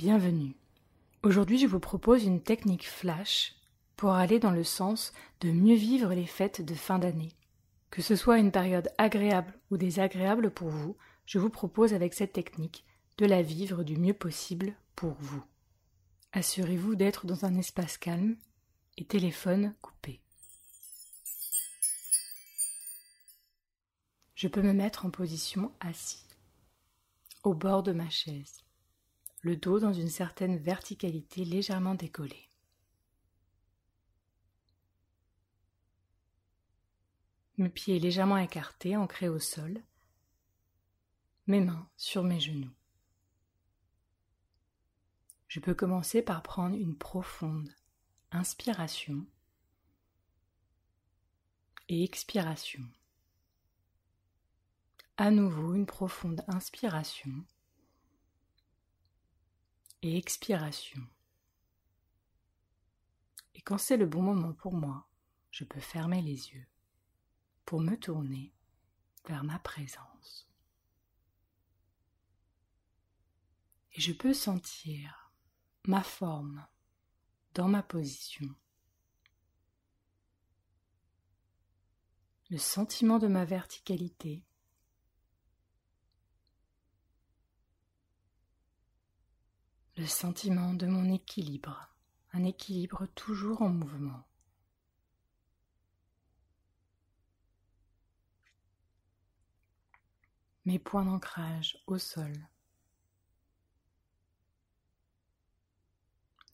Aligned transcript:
Bienvenue. 0.00 0.56
Aujourd'hui, 1.22 1.58
je 1.58 1.66
vous 1.66 1.78
propose 1.78 2.24
une 2.24 2.40
technique 2.40 2.88
flash 2.88 3.54
pour 3.98 4.12
aller 4.12 4.38
dans 4.38 4.50
le 4.50 4.64
sens 4.64 5.12
de 5.42 5.50
mieux 5.50 5.74
vivre 5.74 6.14
les 6.14 6.24
fêtes 6.24 6.64
de 6.64 6.72
fin 6.72 6.98
d'année. 6.98 7.34
Que 7.90 8.00
ce 8.00 8.16
soit 8.16 8.38
une 8.38 8.50
période 8.50 8.88
agréable 8.96 9.52
ou 9.70 9.76
désagréable 9.76 10.50
pour 10.52 10.70
vous, 10.70 10.96
je 11.26 11.38
vous 11.38 11.50
propose 11.50 11.92
avec 11.92 12.14
cette 12.14 12.32
technique 12.32 12.86
de 13.18 13.26
la 13.26 13.42
vivre 13.42 13.84
du 13.84 13.98
mieux 13.98 14.14
possible 14.14 14.72
pour 14.96 15.12
vous. 15.20 15.44
Assurez-vous 16.32 16.94
d'être 16.94 17.26
dans 17.26 17.44
un 17.44 17.54
espace 17.56 17.98
calme 17.98 18.38
et 18.96 19.04
téléphone 19.04 19.74
coupé. 19.82 20.22
Je 24.34 24.48
peux 24.48 24.62
me 24.62 24.72
mettre 24.72 25.04
en 25.04 25.10
position 25.10 25.72
assis, 25.78 26.24
au 27.42 27.52
bord 27.52 27.82
de 27.82 27.92
ma 27.92 28.08
chaise, 28.08 28.64
le 29.42 29.56
dos 29.56 29.80
dans 29.80 29.92
une 29.92 30.08
certaine 30.08 30.58
verticalité 30.58 31.44
légèrement 31.44 31.94
décollée. 31.94 32.50
Mes 37.56 37.70
pieds 37.70 37.98
légèrement 37.98 38.38
écartés, 38.38 38.96
ancrés 38.96 39.28
au 39.28 39.38
sol, 39.38 39.82
mes 41.46 41.60
mains 41.60 41.88
sur 41.96 42.22
mes 42.22 42.40
genoux. 42.40 42.70
Je 45.48 45.60
peux 45.60 45.74
commencer 45.74 46.22
par 46.22 46.42
prendre 46.42 46.76
une 46.76 46.96
profonde 46.96 47.74
inspiration 48.30 49.26
et 51.88 52.04
expiration. 52.04 52.84
À 55.16 55.30
nouveau 55.30 55.74
une 55.74 55.86
profonde 55.86 56.44
inspiration 56.46 57.44
et 60.02 60.16
expiration. 60.16 61.00
Et 63.54 63.60
quand 63.60 63.78
c'est 63.78 63.96
le 63.96 64.06
bon 64.06 64.22
moment 64.22 64.52
pour 64.52 64.72
moi, 64.72 65.06
je 65.50 65.64
peux 65.64 65.80
fermer 65.80 66.22
les 66.22 66.50
yeux 66.50 66.66
pour 67.64 67.80
me 67.80 67.96
tourner 67.96 68.54
vers 69.26 69.44
ma 69.44 69.58
présence. 69.58 70.48
Et 73.92 74.00
je 74.00 74.12
peux 74.12 74.32
sentir 74.32 75.32
ma 75.86 76.02
forme 76.02 76.66
dans 77.54 77.68
ma 77.68 77.82
position. 77.82 78.48
Le 82.48 82.58
sentiment 82.58 83.18
de 83.18 83.28
ma 83.28 83.44
verticalité. 83.44 84.44
Le 90.00 90.06
sentiment 90.06 90.72
de 90.72 90.86
mon 90.86 91.12
équilibre, 91.12 91.90
un 92.32 92.42
équilibre 92.44 93.04
toujours 93.14 93.60
en 93.60 93.68
mouvement. 93.68 94.26
Mes 100.64 100.78
points 100.78 101.04
d'ancrage 101.04 101.82
au 101.86 101.98
sol. 101.98 102.32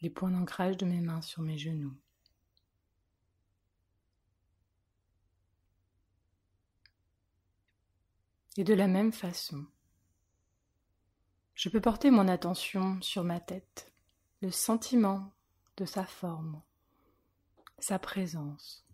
les 0.00 0.08
points 0.08 0.30
d'ancrage 0.30 0.78
de 0.78 0.86
mes 0.86 1.02
mains 1.02 1.20
sur 1.20 1.42
mes 1.42 1.58
genoux. 1.58 1.94
Et 8.56 8.64
de 8.64 8.72
la 8.72 8.86
même 8.86 9.12
façon, 9.12 9.66
je 11.54 11.68
peux 11.68 11.80
porter 11.80 12.10
mon 12.10 12.28
attention 12.28 13.00
sur 13.00 13.24
ma 13.24 13.40
tête, 13.40 13.92
le 14.40 14.50
sentiment 14.50 15.32
de 15.76 15.84
sa 15.84 16.04
forme, 16.04 16.62
sa 17.78 17.98
présence. 17.98 18.86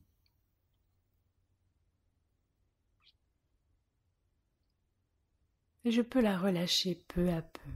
Et 5.85 5.91
je 5.91 6.03
peux 6.03 6.21
la 6.21 6.39
relâcher 6.39 7.05
peu 7.09 7.31
à 7.31 7.43
peu. 7.43 7.71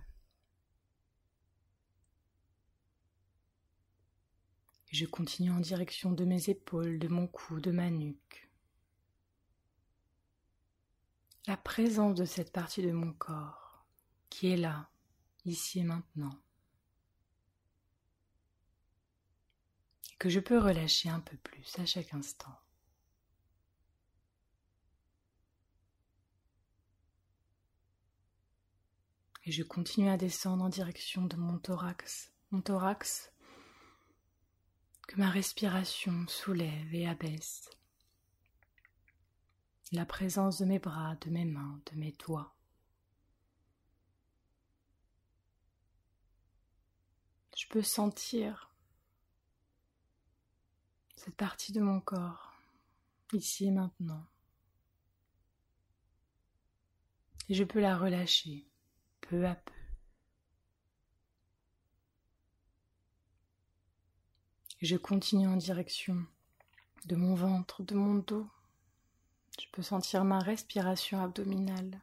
je 4.94 5.06
continue 5.06 5.50
en 5.50 5.59
direction 5.59 6.12
de 6.12 6.25
mes 6.25 6.50
épaules, 6.50 7.00
de 7.00 7.09
mon 7.09 7.27
cou, 7.27 7.59
de 7.59 7.73
ma 7.73 7.91
nuque. 7.91 8.49
La 11.49 11.56
présence 11.56 12.15
de 12.15 12.25
cette 12.25 12.53
partie 12.53 12.83
de 12.83 12.93
mon 12.93 13.12
corps 13.12 13.64
qui 14.34 14.49
est 14.49 14.56
là, 14.56 14.91
ici 15.45 15.78
et 15.78 15.84
maintenant. 15.84 16.37
Et 20.12 20.17
que 20.17 20.28
je 20.28 20.41
peux 20.41 20.59
relâcher 20.59 21.09
un 21.09 21.21
peu 21.21 21.37
plus 21.37 21.78
à 21.78 21.87
chaque 21.87 22.12
instant. 22.15 22.59
Et 29.44 29.53
je 29.53 29.62
continue 29.62 30.09
à 30.09 30.17
descendre 30.17 30.65
en 30.65 30.69
direction 30.69 31.27
de 31.27 31.37
mon 31.37 31.59
thorax. 31.59 32.33
Mon 32.50 32.61
thorax 32.61 33.31
que 35.06 35.17
ma 35.17 35.31
respiration 35.31 36.27
soulève 36.27 36.93
et 36.93 37.06
abaisse. 37.06 37.71
La 39.93 40.05
présence 40.05 40.59
de 40.59 40.65
mes 40.65 40.81
bras, 40.81 41.15
de 41.21 41.31
mes 41.31 41.44
mains, 41.44 41.81
de 41.93 41.97
mes 42.00 42.11
doigts. 42.27 42.54
Je 47.65 47.69
peux 47.71 47.83
sentir 47.83 48.71
cette 51.17 51.35
partie 51.35 51.73
de 51.73 51.81
mon 51.81 52.01
corps, 52.01 52.53
ici 53.33 53.65
et 53.65 53.71
maintenant. 53.71 54.27
Et 57.49 57.55
je 57.55 57.65
peux 57.65 57.81
la 57.81 57.97
relâcher 57.97 58.67
peu 59.23 59.47
à 59.47 59.55
peu. 59.55 59.73
je 64.83 64.97
continue 64.97 65.49
en 65.49 65.57
direction 65.57 66.27
de 67.07 67.17
mon 67.17 67.35
ventre, 67.35 67.83
de 67.83 67.95
mon 67.95 68.17
dos. 68.17 68.47
Je 69.59 69.65
peux 69.73 69.81
sentir 69.81 70.25
ma 70.25 70.41
respiration 70.41 71.23
abdominale. 71.23 72.03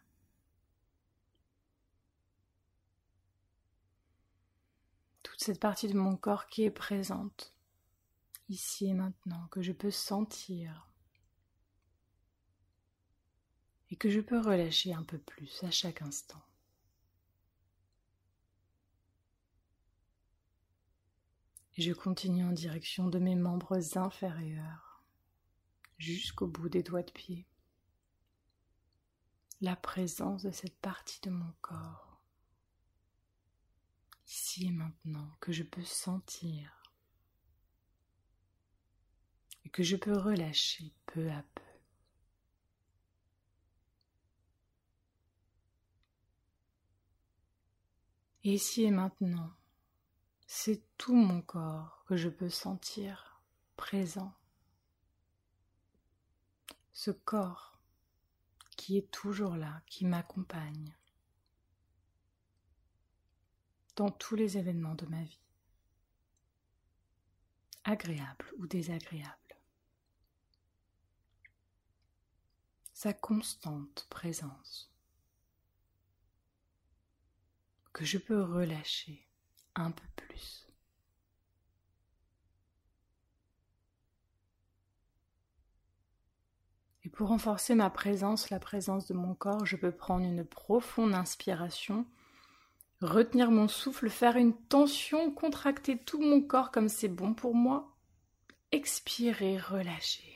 Cette 5.43 5.59
partie 5.59 5.87
de 5.87 5.97
mon 5.97 6.17
corps 6.17 6.45
qui 6.45 6.61
est 6.61 6.69
présente, 6.69 7.55
ici 8.47 8.85
et 8.85 8.93
maintenant, 8.93 9.47
que 9.47 9.63
je 9.63 9.71
peux 9.71 9.89
sentir 9.89 10.87
et 13.89 13.95
que 13.95 14.11
je 14.11 14.19
peux 14.19 14.39
relâcher 14.39 14.93
un 14.93 15.01
peu 15.01 15.17
plus 15.17 15.63
à 15.63 15.71
chaque 15.71 16.03
instant. 16.03 16.43
et 21.75 21.81
je 21.81 21.93
continue 21.93 22.43
en 22.43 22.51
direction 22.51 23.07
de 23.07 23.17
mes 23.17 23.35
membres 23.35 23.97
inférieurs 23.97 25.01
jusqu'au 25.97 26.45
bout 26.45 26.69
des 26.69 26.83
doigts 26.83 27.01
de 27.01 27.11
pied. 27.11 27.47
La 29.59 29.75
présence 29.75 30.43
de 30.43 30.51
cette 30.51 30.77
partie 30.81 31.21
de 31.21 31.31
mon 31.31 31.51
corps, 31.61 32.10
ici 34.31 34.67
et 34.67 34.71
maintenant, 34.71 35.29
que 35.41 35.51
je 35.51 35.63
peux 35.63 35.83
sentir 35.83 36.81
et 39.65 39.69
que 39.69 39.83
je 39.83 39.97
peux 39.97 40.17
relâcher 40.17 40.93
peu 41.05 41.29
à 41.29 41.43
peu. 41.43 41.61
Et 48.43 48.53
ici 48.53 48.83
et 48.83 48.91
maintenant, 48.91 49.53
c'est 50.47 50.81
tout 50.97 51.13
mon 51.13 51.41
corps 51.41 52.05
que 52.07 52.15
je 52.15 52.29
peux 52.29 52.49
sentir 52.49 53.43
présent. 53.75 54.33
Ce 56.93 57.11
corps 57.11 57.81
qui 58.77 58.97
est 58.97 59.11
toujours 59.11 59.57
là, 59.57 59.81
qui 59.87 60.05
m'accompagne 60.05 60.95
dans 64.01 64.09
tous 64.09 64.35
les 64.35 64.57
événements 64.57 64.95
de 64.95 65.05
ma 65.05 65.21
vie, 65.21 65.39
agréables 67.83 68.51
ou 68.57 68.65
désagréables. 68.65 69.55
Sa 72.93 73.13
constante 73.13 74.07
présence 74.09 74.91
que 77.93 78.03
je 78.03 78.17
peux 78.17 78.41
relâcher 78.41 79.29
un 79.75 79.91
peu 79.91 80.07
plus. 80.15 80.67
Et 87.03 87.09
pour 87.09 87.27
renforcer 87.27 87.75
ma 87.75 87.91
présence, 87.91 88.49
la 88.49 88.59
présence 88.59 89.05
de 89.05 89.13
mon 89.13 89.35
corps, 89.35 89.67
je 89.67 89.75
peux 89.75 89.91
prendre 89.91 90.25
une 90.25 90.43
profonde 90.43 91.13
inspiration, 91.13 92.07
retenir 93.01 93.51
mon 93.51 93.67
souffle, 93.67 94.09
faire 94.09 94.37
une 94.37 94.55
tension, 94.55 95.31
contracter 95.31 95.97
tout 95.97 96.21
mon 96.21 96.41
corps 96.41 96.71
comme 96.71 96.89
c'est 96.89 97.07
bon 97.07 97.33
pour 97.33 97.55
moi, 97.55 97.97
expirer, 98.71 99.57
relâcher. 99.57 100.35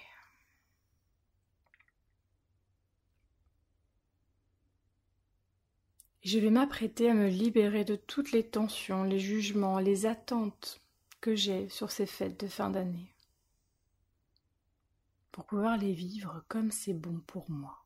Je 6.24 6.40
vais 6.40 6.50
m'apprêter 6.50 7.12
à 7.12 7.14
me 7.14 7.28
libérer 7.28 7.86
de 7.86 7.96
toutes 7.96 8.32
les 8.32 8.44
tensions, 8.44 9.04
les 9.04 9.20
jugements, 9.20 9.78
les 9.78 10.08
attentes 10.08 10.82
que 11.22 11.36
j'ai 11.36 11.70
sur 11.70 11.92
ces 11.92 12.08
fêtes 12.08 12.40
de 12.40 12.48
fin 12.48 12.72
d'année, 12.72 13.16
pour 15.32 15.46
pouvoir 15.46 15.78
les 15.78 15.94
vivre 15.94 16.44
comme 16.48 16.72
c'est 16.72 16.96
bon 16.96 17.20
pour 17.28 17.52
moi. 17.52 17.85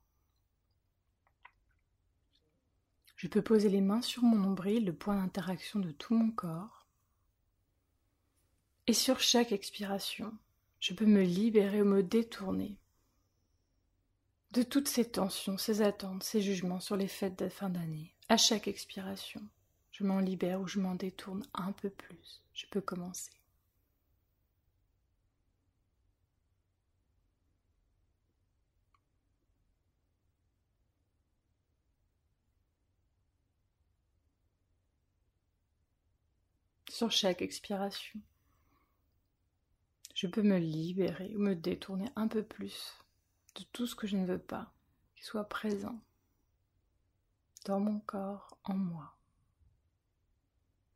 Je 3.19 3.27
peux 3.27 3.41
poser 3.41 3.67
les 3.67 3.81
mains 3.81 4.01
sur 4.01 4.23
mon 4.23 4.37
nombril, 4.37 4.85
le 4.85 4.93
point 4.93 5.17
d'interaction 5.17 5.81
de 5.81 5.91
tout 5.91 6.15
mon 6.15 6.31
corps. 6.31 6.85
Et 8.87 8.93
sur 8.93 9.19
chaque 9.19 9.51
expiration, 9.51 10.31
je 10.79 10.93
peux 10.93 11.05
me 11.05 11.23
libérer 11.23 11.81
ou 11.81 11.85
me 11.85 12.01
détourner 12.01 12.77
de 14.51 14.63
toutes 14.63 14.87
ces 14.87 15.03
tensions, 15.03 15.57
ces 15.57 15.81
attentes, 15.81 16.23
ces 16.23 16.41
jugements 16.41 16.79
sur 16.79 16.95
les 16.95 17.09
fêtes 17.09 17.37
de 17.37 17.49
fin 17.49 17.69
d'année. 17.69 18.15
À 18.29 18.37
chaque 18.37 18.69
expiration, 18.69 19.41
je 19.91 20.05
m'en 20.05 20.19
libère 20.19 20.61
ou 20.61 20.67
je 20.69 20.79
m'en 20.79 20.95
détourne 20.95 21.45
un 21.53 21.73
peu 21.73 21.89
plus. 21.89 22.41
Je 22.53 22.67
peux 22.67 22.79
commencer. 22.79 23.31
Sur 36.99 37.11
chaque 37.11 37.41
expiration. 37.41 38.19
Je 40.13 40.27
peux 40.27 40.41
me 40.41 40.57
libérer 40.57 41.33
ou 41.33 41.39
me 41.39 41.55
détourner 41.55 42.09
un 42.17 42.27
peu 42.27 42.43
plus 42.43 42.93
de 43.55 43.63
tout 43.71 43.87
ce 43.87 43.95
que 43.95 44.05
je 44.05 44.17
ne 44.17 44.25
veux 44.25 44.37
pas 44.37 44.73
qui 45.15 45.23
soit 45.23 45.47
présent 45.47 45.97
dans 47.63 47.79
mon 47.79 48.01
corps, 48.01 48.57
en 48.65 48.73
moi, 48.73 49.15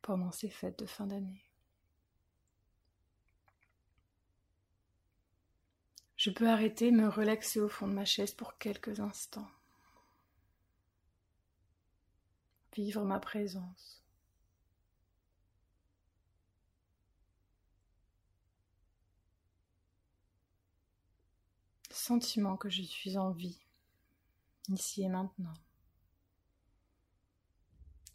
pendant 0.02 0.30
ces 0.30 0.50
fêtes 0.50 0.78
de 0.78 0.84
fin 0.84 1.06
d'année. 1.06 1.46
Je 6.16 6.28
peux 6.28 6.50
arrêter, 6.50 6.90
me 6.90 7.08
relaxer 7.08 7.60
au 7.60 7.68
fond 7.70 7.88
de 7.88 7.94
ma 7.94 8.04
chaise 8.04 8.34
pour 8.34 8.58
quelques 8.58 9.00
instants. 9.00 9.50
Vivre 12.74 13.04
ma 13.04 13.20
présence. 13.20 14.03
Sentiment 21.94 22.56
que 22.56 22.68
je 22.68 22.82
suis 22.82 23.16
en 23.16 23.30
vie, 23.30 23.58
ici 24.68 25.02
et 25.02 25.08
maintenant. 25.08 25.54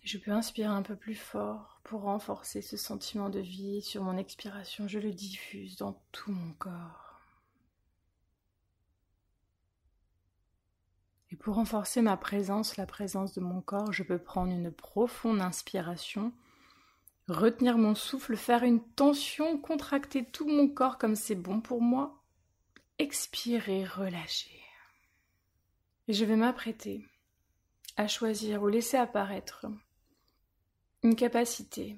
Je 0.04 0.18
peux 0.18 0.32
inspirer 0.32 0.70
un 0.70 0.82
peu 0.82 0.96
plus 0.96 1.16
fort 1.16 1.82
pour 1.84 2.02
renforcer 2.02 2.62
ce 2.62 2.78
sentiment 2.78 3.30
de 3.30 3.40
vie 3.40 3.82
sur 3.82 4.04
mon 4.04 4.18
expiration, 4.18 4.88
je 4.88 5.00
le 5.00 5.12
diffuse 5.12 5.76
dans 5.78 6.02
tout 6.12 6.32
mon 6.32 6.54
corps. 6.54 7.22
Et 11.32 11.36
pour 11.36 11.56
renforcer 11.56 12.02
ma 12.02 12.18
présence, 12.18 12.78
la 12.78 12.88
présence 12.88 13.34
de 13.34 13.42
mon 13.42 13.62
corps, 13.62 13.94
je 13.94 14.04
peux 14.04 14.18
prendre 14.18 14.52
une 14.52 14.72
profonde 14.72 15.42
inspiration, 15.42 16.34
retenir 17.28 17.78
mon 17.78 17.94
souffle, 17.94 18.36
faire 18.36 18.64
une 18.64 18.82
tension, 18.82 19.60
contracter 19.60 20.26
tout 20.26 20.48
mon 20.48 20.68
corps 20.68 20.98
comme 20.98 21.16
c'est 21.16 21.36
bon 21.36 21.62
pour 21.62 21.82
moi, 21.82 22.19
expirer, 23.00 23.86
relâcher. 23.86 24.62
Et 26.08 26.14
je 26.14 26.26
vais 26.26 26.36
m'apprêter 26.36 27.08
à 27.96 28.08
choisir 28.08 28.62
ou 28.62 28.68
laisser 28.68 28.98
apparaître 28.98 29.66
une 31.02 31.16
capacité, 31.16 31.98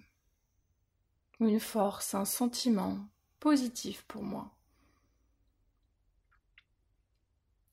une 1.39 1.59
force, 1.59 2.13
un 2.13 2.25
sentiment 2.25 3.09
positif 3.39 4.03
pour 4.03 4.24
moi. 4.24 4.56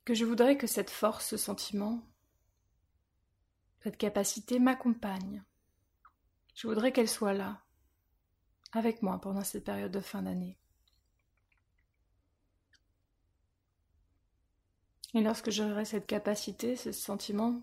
Que 0.06 0.14
je 0.14 0.24
voudrais 0.24 0.56
que 0.56 0.66
cette 0.66 0.90
force, 0.90 1.26
ce 1.26 1.36
sentiment, 1.36 2.02
cette 3.82 3.98
capacité 3.98 4.58
m'accompagne. 4.58 5.44
Je 6.54 6.66
voudrais 6.66 6.92
qu'elle 6.92 7.10
soit 7.10 7.34
là, 7.34 7.62
avec 8.72 9.02
moi 9.02 9.20
pendant 9.20 9.44
cette 9.44 9.64
période 9.64 9.92
de 9.92 10.00
fin 10.00 10.22
d'année. 10.22 10.58
Et 15.18 15.20
lorsque 15.20 15.50
j'aurai 15.50 15.84
cette 15.84 16.06
capacité, 16.06 16.76
ce 16.76 16.92
sentiment, 16.92 17.60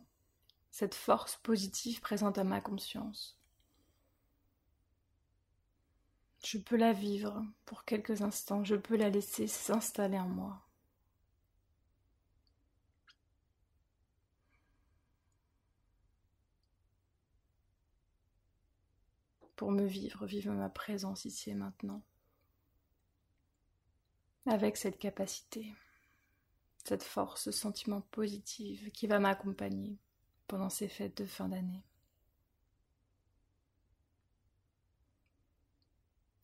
cette 0.72 0.94
force 0.94 1.38
positive 1.38 2.02
présente 2.02 2.38
à 2.38 2.44
ma 2.44 2.60
conscience, 2.60 3.40
je 6.44 6.58
peux 6.58 6.76
la 6.76 6.92
vivre 6.92 7.46
pour 7.64 7.86
quelques 7.86 8.22
instants, 8.24 8.66
je 8.66 8.76
peux 8.76 8.98
la 8.98 9.10
laisser 9.10 9.48
s'installer 9.48 10.20
en 10.20 10.28
moi. 10.28 10.68
Pour 19.56 19.72
me 19.72 19.86
vivre, 19.86 20.26
vivre 20.26 20.52
ma 20.52 20.68
présence 20.68 21.24
ici 21.24 21.52
et 21.52 21.56
maintenant, 21.56 22.04
avec 24.46 24.76
cette 24.76 25.00
capacité 25.00 25.74
cette 26.88 27.04
force, 27.04 27.44
ce 27.44 27.52
sentiment 27.52 28.02
positif 28.02 28.92
qui 28.92 29.08
va 29.08 29.20
m'accompagner 29.20 29.98
pendant 30.48 30.70
ces 30.70 30.88
fêtes 30.88 31.18
de 31.18 31.26
fin 31.26 31.50
d'année. 31.50 31.84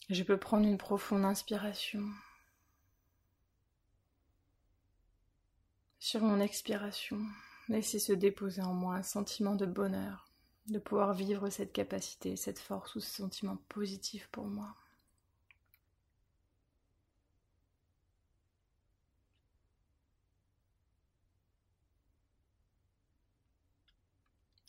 Je 0.09 0.23
peux 0.23 0.37
prendre 0.37 0.67
une 0.67 0.79
profonde 0.79 1.23
inspiration. 1.23 2.03
Sur 5.99 6.21
mon 6.21 6.41
expiration, 6.41 7.21
laisser 7.69 7.99
se 7.99 8.11
déposer 8.11 8.63
en 8.63 8.73
moi 8.73 8.95
un 8.95 9.03
sentiment 9.03 9.55
de 9.55 9.67
bonheur, 9.67 10.31
de 10.67 10.79
pouvoir 10.79 11.13
vivre 11.13 11.49
cette 11.49 11.71
capacité, 11.71 12.35
cette 12.35 12.59
force 12.59 12.95
ou 12.95 12.99
ce 12.99 13.09
sentiment 13.09 13.57
positif 13.69 14.27
pour 14.31 14.47
moi. 14.47 14.75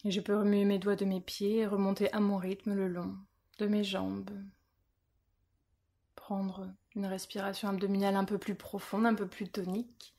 Et 0.05 0.11
je 0.11 0.21
peux 0.21 0.37
remuer 0.37 0.65
mes 0.65 0.79
doigts 0.79 0.97
de 0.97 1.05
mes 1.05 1.21
pieds 1.21 1.59
et 1.59 1.67
remonter 1.67 2.13
à 2.13 2.21
mon 2.21 2.37
rythme 2.37 2.75
le 2.75 2.89
long 2.89 3.17
de 3.59 3.67
mes 3.67 3.85
jambes. 3.85 4.31
Prendre 6.17 6.73
une 6.95 7.07
respiration 7.07 7.69
abdominale 7.69 8.17
un 8.17 8.25
peu 8.25 8.39
plus 8.39 8.55
profonde, 8.55 9.07
un 9.07 9.15
peu 9.15 9.27
plus 9.27 9.49
tonique. 9.49 10.15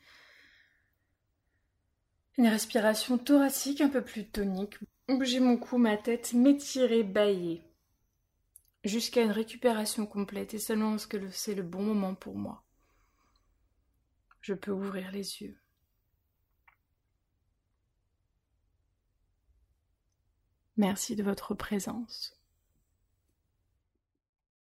Une 2.38 2.48
respiration 2.48 3.18
thoracique 3.18 3.82
un 3.82 3.90
peu 3.90 4.02
plus 4.02 4.28
tonique. 4.28 4.78
Bouger 5.08 5.40
mon 5.40 5.58
cou, 5.58 5.78
ma 5.78 5.98
tête, 5.98 6.34
m'étirer, 6.34 7.04
bailler. 7.04 7.62
Jusqu'à 8.84 9.22
une 9.22 9.32
récupération 9.32 10.06
complète 10.06 10.54
et 10.54 10.60
seulement 10.60 10.92
lorsque 10.92 11.18
c'est 11.32 11.56
le 11.56 11.64
bon 11.64 11.84
moment 11.84 12.16
pour 12.16 12.36
moi. 12.36 12.64
Je 14.42 14.54
peux 14.54 14.72
ouvrir 14.72 15.12
les 15.12 15.42
yeux. 15.42 15.63
Merci 20.78 21.16
de 21.16 21.24
votre 21.24 21.54
présence. 21.54 22.43